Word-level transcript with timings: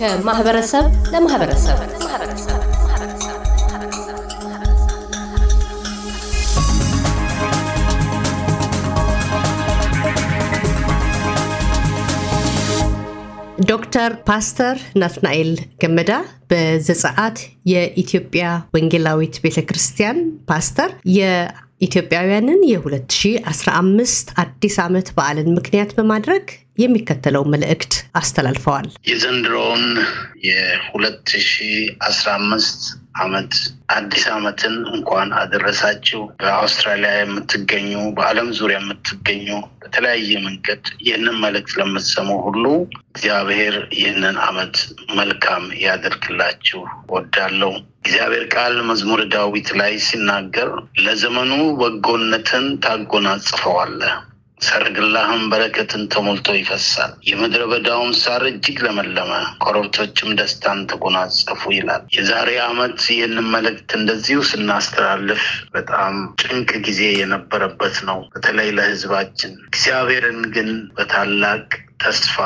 ከማህበረሰብ 0.00 0.84
ለማህበረሰብ። 1.12 1.78
ዶክተር 13.70 14.10
ፓስተር 14.24 14.76
ናትናኤል 14.96 15.50
ገመዳ 15.82 16.10
በዘጸአት 16.50 17.38
የኢትዮጵያ 17.66 18.44
ወንጌላዊት 18.74 19.34
ቤተ 19.44 19.60
ክርስቲያን 19.62 20.18
ፓስተር 20.46 20.90
የኢትዮጵያውያንን 21.80 22.60
የ2015 22.70 24.32
አዲስ 24.42 24.74
ዓመት 24.84 25.08
በዓልን 25.16 25.48
ምክንያት 25.58 25.90
በማድረግ 25.98 26.44
የሚከተለው 26.78 27.44
መልእክት 27.52 27.92
አስተላልፈዋል። 28.12 28.88
የዘንድሮውን 29.10 29.84
የ2015 30.48 32.90
ዓመት 33.14 33.52
አዲስ 33.94 34.24
ዓመትን 34.34 34.74
እንኳን 34.92 35.28
አደረሳችሁ። 35.40 36.20
በአውስትራሊያ 36.40 37.12
የምትገኙ 37.18 37.88
በዓለም 38.16 38.48
ዙሪያ 38.58 38.78
የምትገኙ 38.80 39.48
በተለያየ 39.82 40.32
መንገድ 40.44 40.82
ይህንን 41.06 41.36
መልእክት 41.42 41.72
ለምትሰሙ 41.80 42.30
ሁሉ 42.46 42.64
እግዚአብሔር 43.12 43.76
ይህንን 43.96 44.36
ዓመት 44.46 44.76
መልካም 45.18 45.64
ያደርግላችሁ። 45.84 46.82
ወዳለው 47.10 47.72
እግዚአብሔር 48.02 48.44
ቃል 48.54 48.76
መዝሙር 48.90 49.22
ዳዊት 49.32 49.70
ላይ 49.80 49.92
ሲናገር 50.06 50.70
ለዘመኑ 51.04 51.52
በጎነትን 51.80 52.66
ታጎናጽፈዋለህ 52.84 54.14
ሰርግላህም 54.60 55.42
በረከትን 55.50 56.02
ተሞልቶ 56.12 56.48
ይፈሳል። 56.56 57.12
የምድረ 57.30 57.62
በዳውም 57.70 58.10
ሳር 58.20 58.42
እጅግ 58.50 58.78
ለመለመ፣ 58.86 59.30
ኮረብቶችም 59.64 60.34
ደስታን 60.40 60.80
ተጎናጸፉ 60.90 61.62
ይላል። 61.76 62.02
የዛሬ 62.16 62.50
ዓመት 62.66 62.98
ይህንን 63.12 63.48
መልእክት 63.54 63.90
እንደዚሁ 63.98 64.40
ስናስተላልፍ 64.50 65.44
በጣም 65.74 66.14
ጭንቅ 66.42 66.70
ጊዜ 66.86 67.02
የነበረበት 67.20 67.96
ነው፣ 68.10 68.20
በተለይ 68.34 68.70
ለሕዝባችን። 68.76 69.54
እግዚአብሔርን 69.70 70.42
ግን 70.54 70.68
በታላቅ 70.96 71.66
ተስፋ 72.02 72.36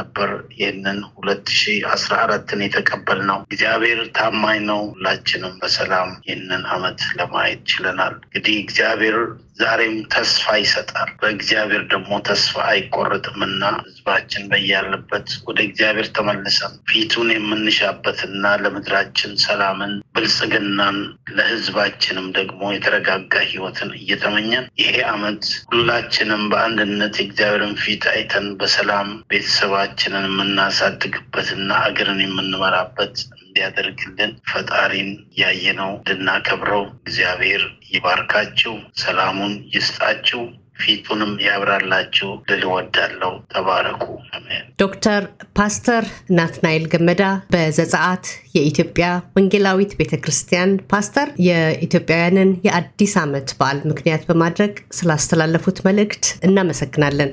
ነበር 0.00 0.30
ይህንን 0.56 0.98
ሁለት 1.12 1.46
ሺ 1.56 1.62
አስራ 1.90 2.12
አራትን 2.24 2.62
የተቀበል 2.64 3.20
ነው። 3.30 3.38
እግዚአብሔር 3.48 4.00
ታማኝ 4.16 4.60
ነው። 4.70 4.80
ሁላችንም 4.92 5.54
በሰላም 5.62 6.10
ይህንን 6.26 6.64
ዓመት 6.74 7.00
ለማየት 7.18 7.62
ችለናል። 7.72 8.16
እንግዲህ 8.24 8.56
እግዚአብሔር 8.64 9.18
ዛሬም 9.60 9.96
ተስፋ 10.12 10.44
ይሰጣል። 10.60 11.08
በእግዚአብሔር 11.20 11.82
ደግሞ 11.90 12.12
ተስፋ 12.28 12.54
አይቆረጥምና 12.70 13.62
ህዝባችን 13.80 14.44
በያለበት 14.50 15.28
ወደ 15.48 15.58
እግዚአብሔር 15.66 16.06
ተመልሰን 16.16 16.74
ፊቱን 16.90 17.28
የምንሻበትና 17.34 18.44
ለምድራችን 18.62 19.32
ሰላምን፣ 19.44 19.92
ብልጽግናን 20.14 20.98
ለህዝባችንም 21.36 22.28
ደግሞ 22.38 22.62
የተረጋጋ 22.72 23.34
ህይወትን 23.50 23.90
እየተመኘን 23.98 24.64
ይሄ 24.80 24.94
ዓመት 25.12 25.42
ሁላችንም 25.70 26.42
በአንድነት 26.52 27.14
የእግዚአብሔርን 27.20 27.76
ፊት 27.82 28.06
አይተን 28.12 28.48
በሰላም 28.60 29.10
ቤተሰባችንን 29.92 30.24
የምናሳድግበትና 30.28 31.70
አገርን 31.84 32.20
የምንመራበት 32.22 33.14
እንዲያደርግልን 33.36 34.32
ፈጣሪን 34.50 35.08
ያየነው 35.40 35.90
እንድናከብረው 35.96 36.82
እግዚአብሔር 37.00 37.62
ይባርካችሁ፣ 37.90 38.74
ሰላሙን 39.02 39.54
ይስጣችሁ፣ 39.74 40.42
ፊቱንም 40.80 41.32
ያብራላችሁ 41.44 42.28
ልል 42.48 42.62
እወዳለሁ። 42.66 43.32
ተባረኩ። 43.52 44.04
አሜን። 44.36 44.62
ዶክተር 44.82 45.22
ፓስተር 45.58 46.04
ናትናኤል 46.36 46.84
ገመዳ 46.92 47.22
በዘጸአት 47.52 48.24
የኢትዮጵያ 48.56 49.08
ወንጌላዊት 49.36 49.92
ቤተ 50.00 50.14
ክርስቲያን 50.22 50.72
ፓስተር 50.92 51.28
የኢትዮጵያውያንን 51.48 52.52
የአዲስ 52.66 53.14
ዓመት 53.24 53.50
በዓል 53.60 53.80
ምክንያት 53.90 54.24
በማድረግ 54.30 54.74
ስላስተላለፉት 55.00 55.80
መልእክት 55.88 56.26
እናመሰግናለን። 56.48 57.32